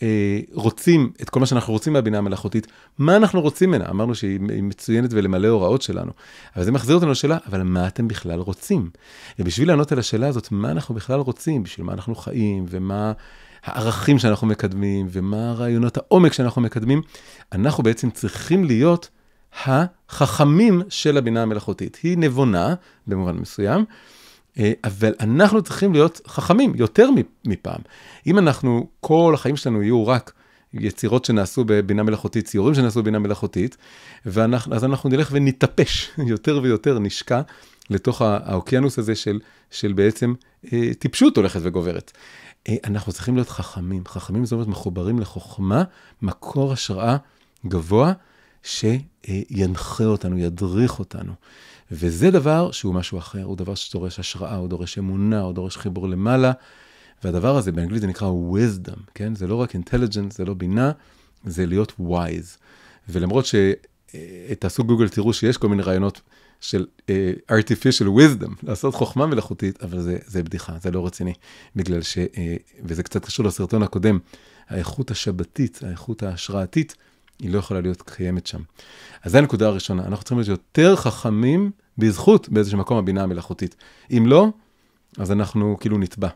אה, 0.02 0.40
רוצים 0.52 1.12
את 1.22 1.30
כל 1.30 1.40
מה 1.40 1.46
שאנחנו 1.46 1.72
רוצים 1.72 1.92
מהבינה 1.92 2.18
המלאכותית, 2.18 2.66
מה 2.98 3.16
אנחנו 3.16 3.40
רוצים 3.40 3.70
ממנה. 3.70 3.90
אמרנו 3.90 4.14
שהיא 4.14 4.40
מצוינת 4.40 5.10
ולמלא 5.12 5.48
הוראות 5.48 5.82
שלנו. 5.82 6.12
אבל 6.56 6.64
זה 6.64 6.72
מחזיר 6.72 6.94
אותנו 6.94 7.10
לשאלה, 7.10 7.38
אבל 7.46 7.62
מה 7.62 7.86
אתם 7.86 8.08
בכלל 8.08 8.40
רוצים? 8.40 8.90
ובשביל 9.38 9.68
לענות 9.68 9.92
על 9.92 9.98
השאלה 9.98 10.28
הזאת, 10.28 10.48
מה 10.50 10.70
אנחנו 10.70 10.94
בכלל 10.94 11.20
רוצים, 11.20 11.62
בשביל 11.62 11.86
מה 11.86 11.92
אנחנו 11.92 12.14
חיים, 12.14 12.66
ומה 12.68 13.12
הערכים 13.64 14.18
שאנחנו 14.18 14.46
מקדמים, 14.46 15.06
ומה 15.12 15.52
רעיונות 15.52 15.96
העומק 15.96 16.32
שאנחנו 16.32 16.62
מקדמים, 16.62 17.02
אנחנו 17.52 17.82
בעצם 17.82 18.10
צריכים 18.10 18.64
להיות 18.64 19.08
החכמים 19.64 20.82
של 20.88 21.16
הבינה 21.16 21.42
המלאכותית. 21.42 21.98
היא 22.02 22.18
נבונה, 22.18 22.74
במובן 23.06 23.36
מסוים, 23.36 23.84
אה, 24.58 24.72
אבל 24.84 25.14
אנחנו 25.20 25.62
צריכים 25.62 25.92
להיות 25.92 26.20
חכמים 26.26 26.72
יותר 26.76 27.08
מפעם. 27.44 27.80
אם 28.26 28.38
אנחנו, 28.38 28.86
כל 29.00 29.32
החיים 29.34 29.56
שלנו 29.56 29.82
יהיו 29.82 30.06
רק 30.06 30.32
יצירות 30.74 31.24
שנעשו 31.24 31.64
בבינה 31.64 32.02
מלאכותית, 32.02 32.44
ציורים 32.44 32.74
שנעשו 32.74 33.02
בבינה 33.02 33.18
מלאכותית, 33.18 33.76
ואז 34.26 34.84
אנחנו 34.84 35.10
נלך 35.10 35.28
ונתאפש 35.32 36.10
יותר 36.32 36.60
ויותר, 36.62 36.98
נשקע 36.98 37.40
לתוך 37.90 38.22
האוקיינוס 38.22 38.98
הזה 38.98 39.14
של, 39.14 39.40
של 39.70 39.92
בעצם 39.92 40.34
אה, 40.72 40.90
טיפשות 40.98 41.36
הולכת 41.36 41.60
וגוברת. 41.62 42.12
אה, 42.68 42.76
אנחנו 42.84 43.12
צריכים 43.12 43.34
להיות 43.34 43.48
חכמים. 43.48 44.02
חכמים 44.06 44.44
זאת 44.44 44.52
אומרת 44.52 44.68
מחוברים 44.68 45.18
לחוכמה, 45.18 45.84
מקור 46.22 46.72
השראה 46.72 47.16
גבוה, 47.66 48.12
שינחה 48.62 50.04
אותנו, 50.04 50.38
ידריך 50.38 50.98
אותנו. 50.98 51.32
וזה 51.92 52.30
דבר 52.30 52.70
שהוא 52.70 52.94
משהו 52.94 53.18
אחר, 53.18 53.42
הוא 53.42 53.56
דבר 53.56 53.74
שדורש 53.74 54.18
השראה, 54.18 54.56
הוא 54.56 54.68
דורש 54.68 54.98
אמונה, 54.98 55.40
הוא 55.40 55.52
דורש 55.52 55.76
חיבור 55.76 56.08
למעלה. 56.08 56.52
והדבר 57.24 57.56
הזה 57.56 57.72
באנגלית 57.72 58.00
זה 58.00 58.06
נקרא 58.06 58.28
wisdom, 58.28 59.00
כן? 59.14 59.34
זה 59.34 59.46
לא 59.46 59.54
רק 59.54 59.74
intelligence, 59.74 60.34
זה 60.34 60.44
לא 60.44 60.54
בינה, 60.54 60.92
זה 61.44 61.66
להיות 61.66 61.92
wise. 62.00 62.58
ולמרות 63.08 63.44
שתעשו 63.46 64.82
אה, 64.82 64.86
גוגל, 64.86 65.08
תראו 65.08 65.32
שיש 65.32 65.56
כל 65.56 65.68
מיני 65.68 65.82
רעיונות 65.82 66.20
של 66.64 66.86
uh, 67.00 67.10
artificial 67.52 68.06
wisdom, 68.06 68.52
לעשות 68.62 68.94
חוכמה 68.94 69.26
מלאכותית, 69.26 69.82
אבל 69.82 70.00
זה, 70.00 70.18
זה 70.26 70.42
בדיחה, 70.42 70.72
זה 70.82 70.90
לא 70.90 71.06
רציני, 71.06 71.32
בגלל 71.76 72.02
ש... 72.02 72.18
Uh, 72.18 72.38
וזה 72.84 73.02
קצת 73.02 73.24
קשור 73.24 73.46
לסרטון 73.46 73.82
הקודם, 73.82 74.18
האיכות 74.68 75.10
השבתית, 75.10 75.80
האיכות 75.82 76.22
ההשראתית, 76.22 76.94
היא 77.38 77.50
לא 77.50 77.58
יכולה 77.58 77.80
להיות 77.80 78.02
קיימת 78.02 78.46
שם. 78.46 78.62
אז 79.22 79.32
זו 79.32 79.38
הנקודה 79.38 79.66
הראשונה, 79.66 80.02
אנחנו 80.02 80.24
צריכים 80.24 80.38
להיות 80.38 80.48
יותר 80.48 80.96
חכמים 80.96 81.70
בזכות 81.98 82.48
באיזשהו 82.48 82.78
מקום 82.78 82.98
הבינה 82.98 83.22
המלאכותית. 83.22 83.76
אם 84.10 84.24
לא, 84.26 84.48
אז 85.18 85.32
אנחנו 85.32 85.76
כאילו 85.80 85.98
נתבע. 85.98 86.28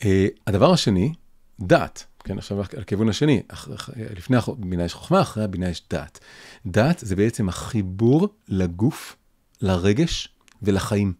Uh, 0.00 0.04
הדבר 0.46 0.72
השני, 0.72 1.12
דעת. 1.60 2.06
כן, 2.24 2.38
עכשיו 2.38 2.60
הכיוון 2.60 3.08
השני, 3.08 3.42
לפני 3.96 4.36
הבינה 4.48 4.84
יש 4.84 4.94
חוכמה, 4.94 5.20
אחרי 5.20 5.44
הבינה 5.44 5.68
יש 5.68 5.82
דעת. 5.90 6.20
דעת 6.66 6.98
זה 6.98 7.16
בעצם 7.16 7.48
החיבור 7.48 8.28
לגוף, 8.48 9.16
לרגש 9.60 10.28
ולחיים. 10.62 11.12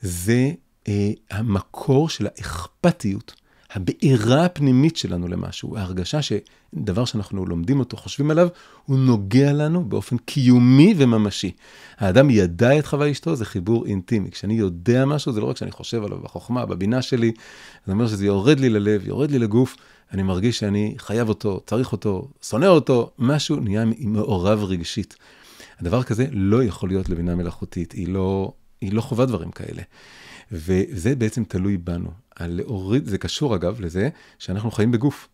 זה 0.00 0.50
אה, 0.88 1.10
המקור 1.30 2.08
של 2.08 2.26
האכפתיות, 2.26 3.34
הבעירה 3.72 4.44
הפנימית 4.44 4.96
שלנו 4.96 5.28
למשהו, 5.28 5.76
ההרגשה 5.76 6.18
שדבר 6.22 7.04
שאנחנו 7.04 7.46
לומדים 7.46 7.80
אותו, 7.80 7.96
חושבים 7.96 8.30
עליו, 8.30 8.48
הוא 8.84 8.98
נוגע 8.98 9.52
לנו 9.52 9.84
באופן 9.84 10.16
קיומי 10.18 10.94
וממשי. 10.96 11.52
האדם 11.98 12.30
ידע 12.30 12.78
את 12.78 12.86
חווה 12.86 13.10
אשתו, 13.10 13.36
זה 13.36 13.44
חיבור 13.44 13.86
אינטימי. 13.86 14.30
כשאני 14.30 14.54
יודע 14.54 15.04
משהו, 15.04 15.32
זה 15.32 15.40
לא 15.40 15.46
רק 15.46 15.56
שאני 15.56 15.70
חושב 15.70 16.04
עליו 16.04 16.18
בחוכמה, 16.18 16.66
בבינה 16.66 17.02
שלי, 17.02 17.32
זה 17.86 17.92
אומר 17.92 18.08
שזה 18.08 18.26
יורד 18.26 18.60
לי 18.60 18.68
ללב, 18.68 19.06
יורד 19.06 19.30
לי 19.30 19.38
לגוף. 19.38 19.76
אני 20.12 20.22
מרגיש 20.22 20.58
שאני 20.58 20.94
חייב 20.98 21.28
אותו, 21.28 21.60
צריך 21.66 21.92
אותו, 21.92 22.28
שונא 22.42 22.66
אותו, 22.66 23.10
משהו 23.18 23.56
נהיה 23.56 23.84
מעורב 23.98 24.64
רגשית. 24.64 25.16
הדבר 25.80 26.02
כזה 26.02 26.26
לא 26.30 26.64
יכול 26.64 26.88
להיות 26.88 27.08
לבינה 27.08 27.34
מלאכותית, 27.34 27.92
היא 27.92 28.08
לא, 28.08 28.52
היא 28.80 28.92
לא 28.92 29.00
חווה 29.00 29.26
דברים 29.26 29.50
כאלה. 29.50 29.82
וזה 30.52 31.16
בעצם 31.16 31.44
תלוי 31.44 31.76
בנו. 31.76 32.10
להוריד, 32.40 33.06
זה 33.06 33.18
קשור 33.18 33.54
אגב 33.54 33.80
לזה 33.80 34.08
שאנחנו 34.38 34.70
חיים 34.70 34.92
בגוף. 34.92 35.28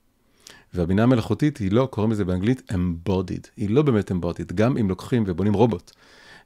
והבינה 0.74 1.02
המלאכותית 1.02 1.58
היא 1.58 1.72
לא, 1.72 1.88
קוראים 1.90 2.12
לזה 2.12 2.24
באנגלית 2.24 2.72
embodied, 2.72 3.48
היא 3.56 3.70
לא 3.70 3.82
באמת 3.82 4.10
embodied, 4.10 4.52
גם 4.54 4.76
אם 4.76 4.88
לוקחים 4.88 5.24
ובונים 5.26 5.54
רובוט. 5.54 5.92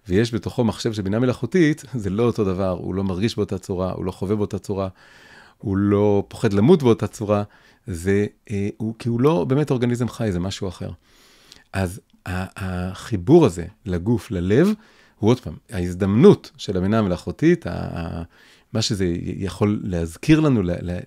ויש 0.09 0.35
בתוכו 0.35 0.65
מחשב 0.65 0.93
של 0.93 1.03
בינה 1.03 1.19
מלאכותית, 1.19 1.85
זה 1.95 2.11
לא 2.11 2.23
אותו 2.23 2.45
דבר, 2.45 2.71
הוא 2.71 2.95
לא 2.95 3.05
מרגיש 3.05 3.37
באותה 3.37 3.59
צורה, 3.59 3.93
הוא 3.93 4.05
לא 4.05 4.13
חווה 4.13 4.37
באותה 4.37 4.59
צורה, 4.59 4.89
הוא 5.59 5.77
לא 5.77 6.25
פוחד 6.29 6.53
למות 6.53 6.83
באותה 6.83 7.07
צורה, 7.07 7.43
זה, 7.87 8.27
אה, 8.51 8.69
הוא, 8.77 8.95
כי 8.99 9.09
הוא 9.09 9.21
לא 9.21 9.45
באמת 9.45 9.71
אורגניזם 9.71 10.09
חי, 10.09 10.33
זה 10.33 10.41
משהו 10.41 10.69
אחר. 10.69 10.91
אז 11.73 12.01
החיבור 12.27 13.47
הזה 13.47 13.65
לגוף, 13.87 14.31
ללב, 14.31 14.73
הוא 15.19 15.31
עוד 15.31 15.41
פעם, 15.41 15.57
ההזדמנות 15.71 16.51
של 16.57 16.77
הבינה 16.77 16.99
המלאכותית, 16.99 17.65
מה 18.73 18.83
שזה 18.83 19.15
יכול 19.23 19.81
להזכיר 19.83 20.41
לנו, 20.41 20.63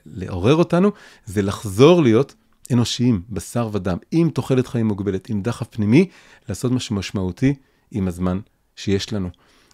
לעורר 0.05 0.55
אותנו, 0.55 0.91
זה 1.25 1.41
לחזור 1.41 2.03
להיות 2.03 2.35
אנושיים, 2.71 3.21
בשר 3.29 3.69
ודם, 3.71 3.97
עם 4.11 4.29
תוחלת 4.29 4.67
חיים 4.67 4.87
מוגבלת, 4.87 5.29
עם 5.29 5.41
דחף 5.41 5.67
פנימי, 5.69 6.09
לעשות 6.49 6.71
משהו 6.71 6.95
משמעותי 6.95 7.53
עם 7.91 8.07
הזמן 8.07 8.39
שיש 8.75 9.13
לנו. 9.13 9.29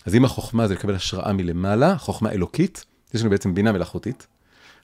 אז 0.06 0.15
אם 0.15 0.25
החוכמה 0.25 0.67
זה 0.67 0.74
לקבל 0.74 0.96
השראה 0.96 1.34
מלמעלה, 1.34 1.98
חוכמה 1.98 2.32
אלוקית, 2.32 2.86
יש 3.13 3.22
לנו 3.22 3.29
בעצם 3.29 3.53
בינה 3.53 3.72
מלאכותית, 3.72 4.27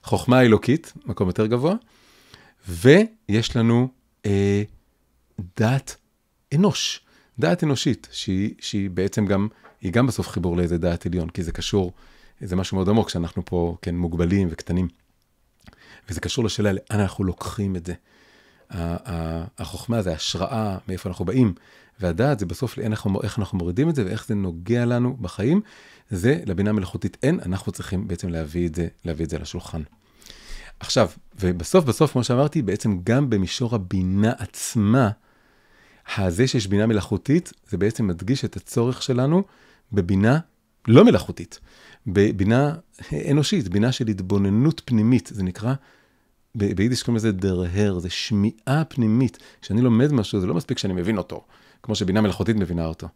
חוכמה 0.03 0.41
אלוקית, 0.41 0.93
מקום 1.05 1.27
יותר 1.27 1.45
גבוה, 1.45 1.75
ויש 2.69 3.55
לנו 3.55 3.87
אה, 4.25 4.63
דעת 5.57 5.95
אנוש, 6.55 7.01
דעת 7.39 7.63
אנושית, 7.63 8.07
שהיא, 8.11 8.53
שהיא 8.59 8.89
בעצם 8.89 9.25
גם, 9.25 9.47
היא 9.81 9.91
גם 9.91 10.07
בסוף 10.07 10.27
חיבור 10.27 10.57
לאיזה 10.57 10.77
דעת 10.77 11.05
עליון, 11.05 11.29
כי 11.29 11.43
זה 11.43 11.51
קשור, 11.51 11.91
זה 12.41 12.55
משהו 12.55 12.77
מאוד 12.77 12.89
עמוק, 12.89 13.09
שאנחנו 13.09 13.45
פה, 13.45 13.77
כן, 13.81 13.95
מוגבלים 13.95 14.47
וקטנים. 14.51 14.87
וזה 16.09 16.19
קשור 16.19 16.45
לשאלה 16.45 16.71
לאן 16.71 16.99
אנחנו 16.99 17.23
לוקחים 17.23 17.75
את 17.75 17.85
זה. 17.85 17.93
החוכמה 19.57 20.01
זה 20.01 20.13
השראה, 20.13 20.77
מאיפה 20.87 21.09
אנחנו 21.09 21.25
באים, 21.25 21.53
והדעת 21.99 22.39
זה 22.39 22.45
בסוף 22.45 22.77
לאן 22.77 22.85
אנחנו, 22.85 23.21
איך 23.23 23.39
אנחנו 23.39 23.57
מורידים 23.57 23.89
את 23.89 23.95
זה 23.95 24.05
ואיך 24.05 24.25
זה 24.27 24.35
נוגע 24.35 24.85
לנו 24.85 25.17
בחיים. 25.21 25.61
זה 26.09 26.39
לבינה 26.45 26.71
מלאכותית 26.71 27.17
אין, 27.23 27.39
אנחנו 27.45 27.71
צריכים 27.71 28.07
בעצם 28.07 28.29
להביא 28.29 28.67
את 28.67 28.75
זה, 28.75 28.87
להביא 29.05 29.25
את 29.25 29.29
זה 29.29 29.39
לשולחן. 29.39 29.81
עכשיו, 30.79 31.09
ובסוף 31.39 31.85
בסוף, 31.85 32.11
כמו 32.11 32.23
שאמרתי, 32.23 32.61
בעצם 32.61 32.97
גם 33.03 33.29
במישור 33.29 33.75
הבינה 33.75 34.31
עצמה, 34.37 35.09
הזה 36.17 36.47
שיש 36.47 36.67
בינה 36.67 36.85
מלאכותית, 36.85 37.53
זה 37.69 37.77
בעצם 37.77 38.07
מדגיש 38.07 38.45
את 38.45 38.57
הצורך 38.57 39.03
שלנו 39.03 39.43
בבינה 39.91 40.39
לא 40.87 41.05
מלאכותית, 41.05 41.59
בבינה 42.07 42.75
אנושית, 43.31 43.67
בינה 43.67 43.91
של 43.91 44.07
התבוננות 44.07 44.81
פנימית, 44.85 45.29
זה 45.33 45.43
נקרא, 45.43 45.73
ביידיש 46.55 47.03
קוראים 47.03 47.15
לזה 47.15 47.31
דרהר, 47.31 47.99
זה 47.99 48.09
שמיעה 48.09 48.83
פנימית. 48.87 49.37
כשאני 49.61 49.81
לומד 49.81 50.11
משהו, 50.11 50.39
זה 50.39 50.47
לא 50.47 50.53
מספיק 50.53 50.77
שאני 50.77 50.93
מבין 50.93 51.17
אותו, 51.17 51.45
כמו 51.83 51.95
שבינה 51.95 52.21
מלאכותית 52.21 52.55
מבינה 52.55 52.85
אותו. 52.85 53.07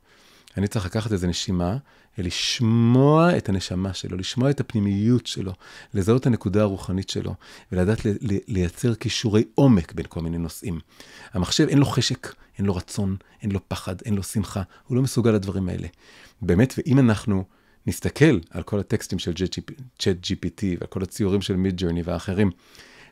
אני 0.58 0.68
צריך 0.68 0.86
לקחת 0.86 1.12
איזה 1.12 1.28
נשימה, 1.28 1.78
לשמוע 2.18 3.38
את 3.38 3.50
הנשמה 3.50 3.94
שלו, 3.94 4.18
לשמוע 4.18 4.50
את 4.50 4.60
הפנימיות 4.60 5.28
שלו, 5.28 5.54
לזהות 5.94 6.22
את 6.22 6.28
הנקודה 6.28 6.62
הרוחנית 6.62 7.10
שלו, 7.10 7.36
ולדעת 7.72 8.00
לייצר 8.48 8.96
כישורי 8.96 9.44
עומק 9.56 9.94
בין 9.94 10.06
כל 10.10 10.22
מיני 10.22 10.38
נושאים. 10.38 10.80
המחשב 11.34 11.68
אין 11.68 11.78
לו 11.78 11.86
חשק, 11.86 12.34
אין 12.58 12.66
לו 12.66 12.76
רצון, 12.76 13.16
אין 13.42 13.52
לו 13.52 13.60
פחד, 13.68 13.96
אין 14.06 14.16
לו 14.16 14.24
שמחה, 14.24 14.62
הוא 14.88 14.96
לא 14.96 15.02
מסוגל 15.02 15.32
לדברים 15.32 15.70
האלה. 15.70 15.88
באמת, 16.42 16.74
ואם 16.78 17.00
אנחנו 17.00 17.44
נסתכל 17.88 18.40
על 18.50 18.64
כל 18.64 18.80
הטקסטים 18.80 19.20
של 19.20 19.34
צ'אט 20.00 20.18
GPT 20.24 20.64
ועל 20.64 20.88
כל 20.90 21.04
הציורים 21.04 21.42
של 21.42 21.56
מיד 21.56 21.78
ג'רני 21.78 22.02
והאחרים, 22.02 22.52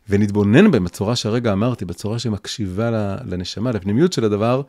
ונתבונן 0.10 0.72
בהם 0.72 0.84
בצורה 0.84 1.16
שהרגע 1.16 1.54
אמרתי, 1.54 1.86
בצורה 1.86 2.20
שמקשיבה 2.20 3.18
לנשמה, 3.26 3.72
לפנימיות 3.72 4.14
של 4.14 4.26
הדבר, 4.26 4.62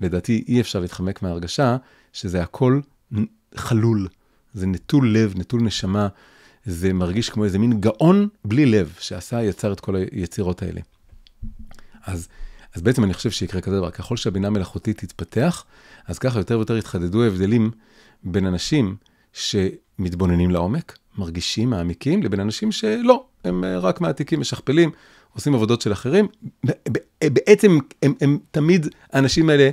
לדעתי 0.00 0.44
אי 0.48 0.60
אפשר 0.60 0.80
להתחמק 0.80 1.22
מההרגשה 1.22 1.76
שזה 2.12 2.42
הכל 2.42 2.80
חלול, 3.54 4.08
זה 4.54 4.66
נטול 4.66 5.12
לב, 5.12 5.34
נטול 5.36 5.62
נשמה, 5.62 6.08
זה 6.64 6.92
מרגיש 6.92 7.30
כמו 7.30 7.44
איזה 7.44 7.58
מין 7.58 7.80
גאון 7.80 8.28
בלי 8.44 8.66
לב, 8.66 8.94
שעשה, 9.00 9.42
יצר 9.42 9.72
את 9.72 9.80
כל 9.80 9.96
היצירות 9.96 10.62
האלה. 10.62 10.80
אז, 12.04 12.28
אז 12.74 12.82
בעצם 12.82 13.04
אני 13.04 13.14
חושב 13.14 13.30
שיקרה 13.30 13.60
כזה 13.60 13.76
דבר, 13.76 13.90
ככל 13.90 14.16
שהבינה 14.16 14.50
מלאכותית 14.50 14.98
תתפתח, 14.98 15.64
אז 16.06 16.18
ככה 16.18 16.38
יותר 16.38 16.56
ויותר 16.56 16.76
יתחדדו 16.76 17.22
ההבדלים 17.22 17.70
בין 18.24 18.46
אנשים 18.46 18.96
שמתבוננים 19.36 20.50
לעומק, 20.50 20.98
מרגישים, 21.18 21.70
מעמיקים, 21.70 22.22
לבין 22.22 22.40
אנשים 22.40 22.72
שלא, 22.72 23.24
הם 23.44 23.64
רק 23.64 24.00
מעתיקים, 24.00 24.40
משכפלים, 24.40 24.90
עושים 25.34 25.54
עבודות 25.54 25.80
של 25.80 25.92
אחרים. 25.92 26.28
בעצם 27.24 27.78
הם, 28.02 28.14
הם 28.20 28.38
תמיד, 28.50 28.86
האנשים 29.12 29.50
האלה, 29.50 29.70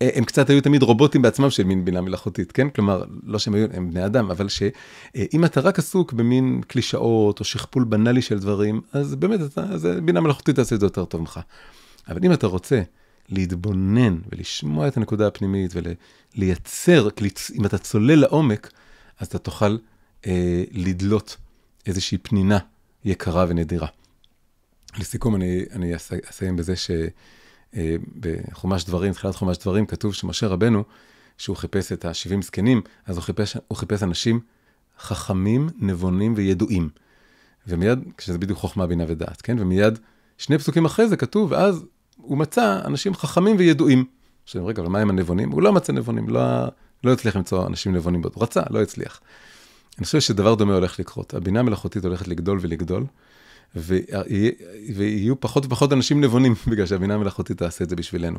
הם 0.00 0.24
קצת 0.24 0.50
היו 0.50 0.60
תמיד 0.60 0.82
רובוטים 0.82 1.22
בעצמם 1.22 1.50
של 1.50 1.64
מין 1.64 1.84
בינה 1.84 2.00
מלאכותית, 2.00 2.52
כן? 2.52 2.70
כלומר, 2.70 3.04
לא 3.24 3.38
שהם 3.38 3.54
היו, 3.54 3.66
הם 3.72 3.90
בני 3.90 4.06
אדם, 4.06 4.30
אבל 4.30 4.48
שאם 4.48 5.44
אתה 5.44 5.60
רק 5.60 5.78
עסוק 5.78 6.12
במין 6.12 6.60
קלישאות 6.66 7.40
או 7.40 7.44
שכפול 7.44 7.84
בנאלי 7.84 8.22
של 8.22 8.38
דברים, 8.38 8.80
אז 8.92 9.14
באמת, 9.14 9.40
אתה, 9.40 9.62
אז 9.62 9.88
בינה 10.04 10.20
מלאכותית 10.20 10.56
תעשה 10.56 10.74
את 10.74 10.80
זה 10.80 10.86
יותר 10.86 11.04
טוב 11.04 11.20
ממך. 11.20 11.40
אבל 12.08 12.20
אם 12.24 12.32
אתה 12.32 12.46
רוצה 12.46 12.82
להתבונן 13.28 14.18
ולשמוע 14.32 14.88
את 14.88 14.96
הנקודה 14.96 15.26
הפנימית 15.26 15.74
ולייצר, 16.36 17.08
אם 17.54 17.64
אתה 17.66 17.78
צולל 17.78 18.14
לעומק, 18.14 18.70
אז 19.20 19.26
אתה 19.26 19.38
תוכל 19.38 19.76
אה, 20.26 20.64
לדלות 20.72 21.36
איזושהי 21.86 22.18
פנינה 22.18 22.58
יקרה 23.04 23.46
ונדירה. 23.48 23.88
לסיכום, 24.98 25.34
אני, 25.34 25.62
אני 25.72 25.92
אסיים 26.30 26.56
בזה 26.56 26.74
שבחומש 27.74 28.84
דברים, 28.84 29.12
תחילת 29.12 29.34
חומש 29.34 29.58
דברים, 29.58 29.86
כתוב 29.86 30.14
שמשה 30.14 30.46
רבנו, 30.46 30.84
שהוא 31.38 31.56
חיפש 31.56 31.92
את 31.92 32.04
ה-70 32.04 32.42
זקנים, 32.42 32.82
אז 33.06 33.16
הוא 33.16 33.22
חיפש, 33.22 33.56
הוא 33.68 33.78
חיפש 33.78 34.02
אנשים 34.02 34.40
חכמים, 34.98 35.68
נבונים 35.78 36.34
וידועים. 36.36 36.88
ומיד, 37.66 37.98
כשזה 38.16 38.38
בדיוק 38.38 38.58
חוכמה, 38.58 38.86
בינה 38.86 39.04
ודעת, 39.08 39.42
כן? 39.42 39.56
ומיד 39.58 39.98
שני 40.38 40.58
פסוקים 40.58 40.84
אחרי 40.84 41.08
זה 41.08 41.16
כתוב, 41.16 41.52
ואז 41.52 41.84
הוא 42.16 42.38
מצא 42.38 42.80
אנשים 42.84 43.14
חכמים 43.14 43.56
וידועים. 43.58 44.04
עכשיו, 44.44 44.66
רגע, 44.66 44.82
אבל 44.82 44.90
מה 44.90 45.00
עם 45.00 45.10
הנבונים? 45.10 45.50
הוא 45.50 45.62
לא 45.62 45.72
מצא 45.72 45.92
נבונים, 45.92 46.28
לא, 46.28 46.40
לא 47.04 47.12
הצליח 47.12 47.36
למצוא 47.36 47.66
אנשים 47.66 47.96
נבונים, 47.96 48.22
הוא 48.22 48.42
רצה, 48.42 48.62
לא 48.70 48.82
הצליח. 48.82 49.20
אני 49.98 50.04
חושב 50.04 50.20
שדבר 50.20 50.54
דומה 50.54 50.74
הולך 50.74 51.00
לקרות. 51.00 51.34
הבינה 51.34 51.60
המלאכותית 51.60 52.04
הולכת 52.04 52.28
לגדול 52.28 52.58
ולגדול, 52.62 53.04
ויהיו 54.94 55.40
פחות 55.40 55.66
ופחות 55.66 55.92
אנשים 55.92 56.20
נבונים, 56.20 56.54
בגלל 56.70 56.86
שהבינה 56.86 57.14
המלאכותית 57.14 57.58
תעשה 57.58 57.84
את 57.84 57.90
זה 57.90 57.96
בשבילנו. 57.96 58.38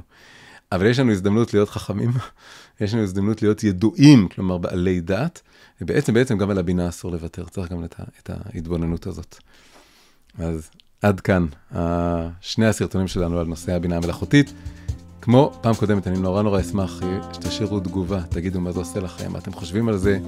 אבל 0.71 0.85
יש 0.85 0.99
לנו 0.99 1.11
הזדמנות 1.11 1.53
להיות 1.53 1.69
חכמים, 1.69 2.11
יש 2.81 2.93
לנו 2.93 3.03
הזדמנות 3.03 3.41
להיות 3.41 3.63
ידועים, 3.63 4.27
כלומר 4.27 4.57
בעלי 4.57 5.01
דעת, 5.01 5.41
ובעצם, 5.81 6.13
בעצם 6.13 6.37
גם 6.37 6.49
על 6.49 6.57
הבינה 6.57 6.89
אסור 6.89 7.11
לוותר, 7.11 7.45
צריך 7.45 7.71
גם 7.71 7.83
את 7.83 8.29
ההתבוננות 8.29 9.07
הזאת. 9.07 9.37
אז 10.37 10.69
עד 11.01 11.19
כאן, 11.19 11.45
שני 12.41 12.65
הסרטונים 12.65 13.07
שלנו 13.07 13.39
על 13.39 13.47
נושא 13.47 13.73
הבינה 13.73 13.97
המלאכותית. 13.97 14.53
כמו 15.21 15.51
פעם 15.61 15.73
קודמת, 15.75 16.07
אני 16.07 16.19
נורא 16.19 16.41
נורא 16.41 16.59
אשמח 16.59 17.01
שתשאירו 17.33 17.79
תגובה, 17.79 18.21
תגידו 18.29 18.61
מה 18.61 18.71
זה 18.71 18.79
עושה 18.79 18.99
לכם, 18.99 19.31
מה 19.31 19.39
אתם 19.39 19.53
חושבים 19.53 19.89
על 19.89 19.97
זה. 19.97 20.19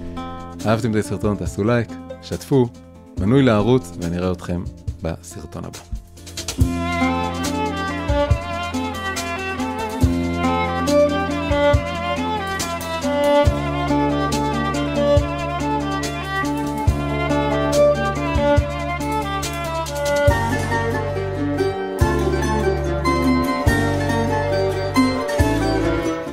אהבתם 0.66 0.92
את 0.92 0.96
הסרטון, 0.96 1.36
תעשו 1.36 1.64
לייק, 1.64 1.90
שתפו, 2.22 2.68
מנוי 3.20 3.44
לערוץ, 3.44 3.92
ואני 4.02 4.18
אראה 4.18 4.32
אתכם 4.32 4.64
בסרטון 5.02 5.66
הבא. 5.66 5.93